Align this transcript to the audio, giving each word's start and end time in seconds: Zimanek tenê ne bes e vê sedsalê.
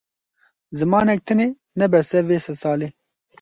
Zimanek 0.79 1.19
tenê 1.27 1.47
ne 1.77 1.85
bes 1.91 2.09
e 2.19 2.19
vê 2.27 2.37
sedsalê. 2.45 2.87